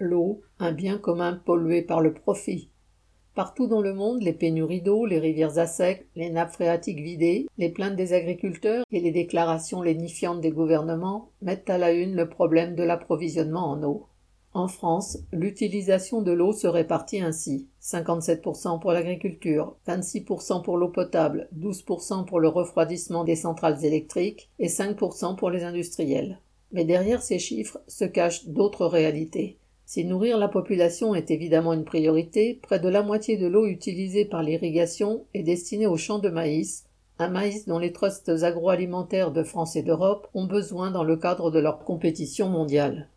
l'eau, 0.00 0.40
un 0.58 0.72
bien 0.72 0.98
commun 0.98 1.40
pollué 1.44 1.82
par 1.82 2.00
le 2.00 2.12
profit. 2.12 2.70
Partout 3.34 3.68
dans 3.68 3.80
le 3.80 3.94
monde, 3.94 4.22
les 4.22 4.32
pénuries 4.32 4.82
d'eau, 4.82 5.06
les 5.06 5.20
rivières 5.20 5.58
à 5.58 5.66
sec, 5.66 6.08
les 6.16 6.30
nappes 6.30 6.52
phréatiques 6.52 7.00
vidées, 7.00 7.46
les 7.58 7.68
plaintes 7.68 7.94
des 7.94 8.12
agriculteurs 8.12 8.84
et 8.90 9.00
les 9.00 9.12
déclarations 9.12 9.82
lénifiantes 9.82 10.40
des 10.40 10.50
gouvernements 10.50 11.30
mettent 11.40 11.70
à 11.70 11.78
la 11.78 11.92
une 11.92 12.16
le 12.16 12.28
problème 12.28 12.74
de 12.74 12.82
l'approvisionnement 12.82 13.70
en 13.70 13.82
eau. 13.84 14.08
En 14.52 14.66
France, 14.66 15.18
l'utilisation 15.32 16.22
de 16.22 16.32
l'eau 16.32 16.52
se 16.52 16.66
répartit 16.66 17.20
ainsi 17.20 17.68
57% 17.80 18.80
pour 18.80 18.90
l'agriculture, 18.90 19.76
26% 19.86 20.64
pour 20.64 20.76
l'eau 20.76 20.88
potable, 20.88 21.48
12% 21.56 22.24
pour 22.24 22.40
le 22.40 22.48
refroidissement 22.48 23.22
des 23.22 23.36
centrales 23.36 23.84
électriques 23.84 24.50
et 24.58 24.66
5% 24.66 25.36
pour 25.36 25.50
les 25.50 25.62
industriels. 25.62 26.40
Mais 26.72 26.84
derrière 26.84 27.22
ces 27.22 27.38
chiffres 27.38 27.80
se 27.86 28.04
cachent 28.04 28.48
d'autres 28.48 28.86
réalités. 28.86 29.59
Si 29.92 30.04
nourrir 30.04 30.38
la 30.38 30.46
population 30.46 31.16
est 31.16 31.32
évidemment 31.32 31.72
une 31.72 31.84
priorité, 31.84 32.60
près 32.62 32.78
de 32.78 32.88
la 32.88 33.02
moitié 33.02 33.36
de 33.36 33.48
l'eau 33.48 33.66
utilisée 33.66 34.24
par 34.24 34.44
l'irrigation 34.44 35.24
est 35.34 35.42
destinée 35.42 35.88
aux 35.88 35.96
champs 35.96 36.20
de 36.20 36.28
maïs, 36.28 36.84
un 37.18 37.26
maïs 37.26 37.66
dont 37.66 37.80
les 37.80 37.92
trusts 37.92 38.28
agroalimentaires 38.28 39.32
de 39.32 39.42
France 39.42 39.74
et 39.74 39.82
d'Europe 39.82 40.28
ont 40.32 40.46
besoin 40.46 40.92
dans 40.92 41.02
le 41.02 41.16
cadre 41.16 41.50
de 41.50 41.58
leur 41.58 41.80
compétition 41.80 42.48
mondiale. 42.48 43.08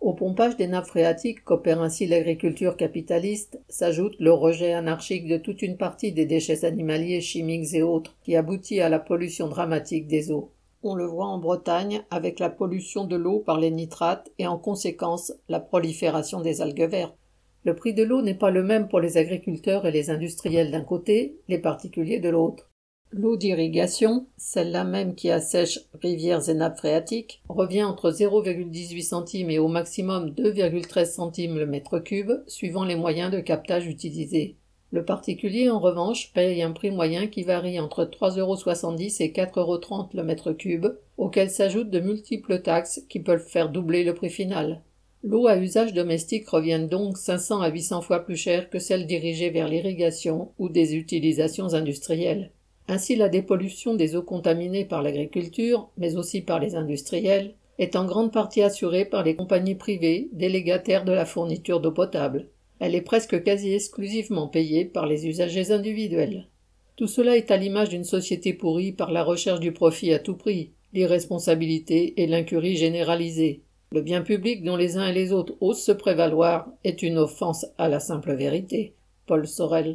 Au 0.00 0.12
pompage 0.12 0.56
des 0.56 0.66
nappes 0.66 0.88
phréatiques 0.88 1.44
qu'opère 1.44 1.80
ainsi 1.80 2.04
l'agriculture 2.08 2.76
capitaliste 2.76 3.60
s'ajoute 3.68 4.16
le 4.18 4.32
rejet 4.32 4.72
anarchique 4.72 5.28
de 5.28 5.36
toute 5.36 5.62
une 5.62 5.76
partie 5.76 6.10
des 6.10 6.26
déchets 6.26 6.64
animaliers, 6.64 7.20
chimiques 7.20 7.74
et 7.74 7.84
autres 7.84 8.16
qui 8.24 8.34
aboutit 8.34 8.80
à 8.80 8.88
la 8.88 8.98
pollution 8.98 9.46
dramatique 9.46 10.08
des 10.08 10.32
eaux. 10.32 10.50
On 10.84 10.94
le 10.94 11.06
voit 11.06 11.26
en 11.26 11.38
Bretagne 11.38 12.04
avec 12.10 12.38
la 12.38 12.50
pollution 12.50 13.04
de 13.04 13.16
l'eau 13.16 13.40
par 13.40 13.58
les 13.58 13.72
nitrates 13.72 14.30
et 14.38 14.46
en 14.46 14.58
conséquence 14.58 15.32
la 15.48 15.58
prolifération 15.58 16.40
des 16.40 16.62
algues 16.62 16.88
vertes. 16.88 17.16
Le 17.64 17.74
prix 17.74 17.94
de 17.94 18.04
l'eau 18.04 18.22
n'est 18.22 18.34
pas 18.34 18.50
le 18.50 18.62
même 18.62 18.86
pour 18.86 19.00
les 19.00 19.16
agriculteurs 19.16 19.86
et 19.86 19.90
les 19.90 20.10
industriels 20.10 20.70
d'un 20.70 20.84
côté, 20.84 21.36
les 21.48 21.58
particuliers 21.58 22.20
de 22.20 22.28
l'autre. 22.28 22.70
L'eau 23.10 23.36
d'irrigation, 23.36 24.28
celle-là 24.36 24.84
même 24.84 25.16
qui 25.16 25.30
assèche 25.30 25.80
rivières 25.94 26.48
et 26.48 26.54
nappes 26.54 26.78
phréatiques, 26.78 27.42
revient 27.48 27.82
entre 27.82 28.12
0,18 28.12 29.02
centimes 29.02 29.50
et 29.50 29.58
au 29.58 29.66
maximum 29.66 30.30
2,13 30.30 31.06
centimes 31.06 31.58
le 31.58 31.66
mètre 31.66 31.98
cube, 31.98 32.32
suivant 32.46 32.84
les 32.84 32.96
moyens 32.96 33.32
de 33.32 33.40
captage 33.40 33.86
utilisés. 33.86 34.56
Le 34.90 35.04
particulier, 35.04 35.68
en 35.68 35.80
revanche, 35.80 36.32
paye 36.32 36.62
un 36.62 36.72
prix 36.72 36.90
moyen 36.90 37.26
qui 37.26 37.42
varie 37.42 37.78
entre 37.78 38.04
3,70 38.04 38.38
euros 38.40 38.56
et 38.56 39.32
4,30 39.32 39.58
euros 39.58 40.08
le 40.14 40.22
mètre 40.22 40.52
cube, 40.52 40.86
auquel 41.18 41.50
s'ajoutent 41.50 41.90
de 41.90 42.00
multiples 42.00 42.62
taxes 42.62 43.02
qui 43.08 43.20
peuvent 43.20 43.46
faire 43.46 43.68
doubler 43.68 44.02
le 44.02 44.14
prix 44.14 44.30
final. 44.30 44.82
L'eau 45.22 45.46
à 45.46 45.58
usage 45.58 45.92
domestique 45.92 46.48
revient 46.48 46.86
donc 46.88 47.18
500 47.18 47.60
à 47.60 47.68
800 47.68 48.02
fois 48.02 48.20
plus 48.20 48.36
chère 48.36 48.70
que 48.70 48.78
celle 48.78 49.06
dirigée 49.06 49.50
vers 49.50 49.68
l'irrigation 49.68 50.52
ou 50.58 50.68
des 50.68 50.94
utilisations 50.94 51.74
industrielles. 51.74 52.52
Ainsi 52.86 53.16
la 53.16 53.28
dépollution 53.28 53.94
des 53.94 54.16
eaux 54.16 54.22
contaminées 54.22 54.86
par 54.86 55.02
l'agriculture, 55.02 55.90
mais 55.98 56.16
aussi 56.16 56.40
par 56.40 56.60
les 56.60 56.76
industriels, 56.76 57.54
est 57.78 57.96
en 57.96 58.06
grande 58.06 58.32
partie 58.32 58.62
assurée 58.62 59.04
par 59.04 59.22
les 59.22 59.36
compagnies 59.36 59.74
privées 59.74 60.28
délégataires 60.32 61.04
de 61.04 61.12
la 61.12 61.26
fourniture 61.26 61.80
d'eau 61.80 61.92
potable. 61.92 62.48
Elle 62.80 62.94
est 62.94 63.02
presque 63.02 63.42
quasi 63.42 63.72
exclusivement 63.74 64.48
payée 64.48 64.84
par 64.84 65.06
les 65.06 65.26
usagers 65.26 65.70
individuels. 65.70 66.48
Tout 66.96 67.06
cela 67.06 67.36
est 67.36 67.50
à 67.50 67.56
l'image 67.56 67.90
d'une 67.90 68.04
société 68.04 68.52
pourrie 68.52 68.92
par 68.92 69.12
la 69.12 69.22
recherche 69.22 69.60
du 69.60 69.72
profit 69.72 70.12
à 70.12 70.18
tout 70.18 70.36
prix, 70.36 70.72
l'irresponsabilité 70.92 72.20
et 72.20 72.26
l'incurie 72.26 72.76
généralisée. 72.76 73.62
Le 73.92 74.02
bien 74.02 74.22
public 74.22 74.64
dont 74.64 74.76
les 74.76 74.96
uns 74.96 75.06
et 75.06 75.14
les 75.14 75.32
autres 75.32 75.54
osent 75.60 75.82
se 75.82 75.92
prévaloir 75.92 76.68
est 76.84 77.02
une 77.02 77.18
offense 77.18 77.66
à 77.78 77.88
la 77.88 78.00
simple 78.00 78.34
vérité. 78.34 78.94
Paul 79.26 79.46
Sorel. 79.46 79.86